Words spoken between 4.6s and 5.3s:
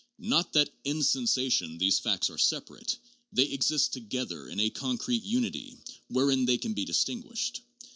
concrete